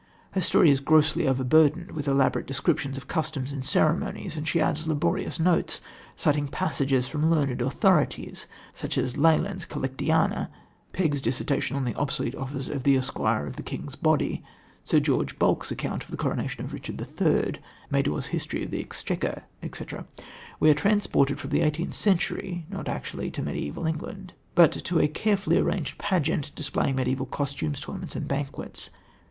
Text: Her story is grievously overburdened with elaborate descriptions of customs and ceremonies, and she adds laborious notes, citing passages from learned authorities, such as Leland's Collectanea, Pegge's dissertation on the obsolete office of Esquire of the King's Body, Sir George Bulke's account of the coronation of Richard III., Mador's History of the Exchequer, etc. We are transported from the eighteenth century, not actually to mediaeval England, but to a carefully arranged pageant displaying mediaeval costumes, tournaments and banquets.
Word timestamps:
Her 0.31 0.41
story 0.41 0.71
is 0.71 0.79
grievously 0.79 1.27
overburdened 1.27 1.91
with 1.91 2.07
elaborate 2.07 2.47
descriptions 2.47 2.97
of 2.97 3.07
customs 3.07 3.51
and 3.51 3.63
ceremonies, 3.63 4.35
and 4.35 4.47
she 4.47 4.59
adds 4.59 4.87
laborious 4.87 5.39
notes, 5.39 5.79
citing 6.15 6.47
passages 6.47 7.07
from 7.07 7.29
learned 7.29 7.61
authorities, 7.61 8.47
such 8.73 8.97
as 8.97 9.15
Leland's 9.15 9.67
Collectanea, 9.67 10.49
Pegge's 10.91 11.21
dissertation 11.21 11.77
on 11.77 11.85
the 11.85 11.93
obsolete 11.97 12.33
office 12.33 12.67
of 12.67 12.87
Esquire 12.87 13.45
of 13.45 13.57
the 13.57 13.61
King's 13.61 13.95
Body, 13.95 14.41
Sir 14.83 14.99
George 14.99 15.37
Bulke's 15.37 15.69
account 15.69 16.03
of 16.03 16.09
the 16.09 16.17
coronation 16.17 16.65
of 16.65 16.73
Richard 16.73 16.99
III., 16.99 17.61
Mador's 17.91 18.25
History 18.25 18.63
of 18.63 18.71
the 18.71 18.81
Exchequer, 18.81 19.43
etc. 19.61 20.07
We 20.59 20.71
are 20.71 20.73
transported 20.73 21.39
from 21.39 21.51
the 21.51 21.61
eighteenth 21.61 21.93
century, 21.93 22.65
not 22.71 22.87
actually 22.89 23.29
to 23.29 23.43
mediaeval 23.43 23.85
England, 23.85 24.33
but 24.55 24.71
to 24.71 24.99
a 24.99 25.07
carefully 25.07 25.59
arranged 25.59 25.99
pageant 25.99 26.55
displaying 26.55 26.95
mediaeval 26.95 27.27
costumes, 27.27 27.79
tournaments 27.79 28.15
and 28.15 28.27
banquets. 28.27 28.89